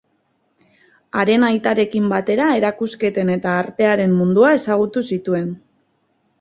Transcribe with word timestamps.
Haren 1.19 1.45
aitarekin 1.49 2.07
batera 2.15 2.49
erakusketen 2.61 3.31
eta 3.37 3.55
artearen 3.61 4.19
mundua 4.23 4.57
ezagutu 4.59 5.09
zituen. 5.15 5.57